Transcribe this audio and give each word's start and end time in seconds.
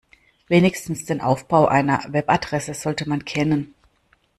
Wenigstens 0.47 1.05
den 1.05 1.21
Aufbau 1.21 1.67
einer 1.67 2.03
Webadresse 2.11 2.73
sollte 2.73 3.07
man 3.07 3.23
kennen. 3.23 3.75